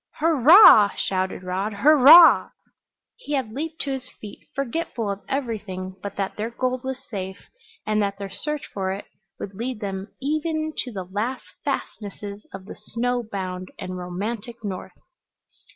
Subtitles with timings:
[0.15, 1.73] "Hurrah!" shouted Rod.
[1.73, 2.49] "Hurrah"
[3.17, 7.49] He had leaped to his feet, forgetful of everything but that their gold was safe,
[7.85, 9.05] and that their search for it
[9.39, 14.97] would lead them even to the last fastnesses of the snow bound and romantic North.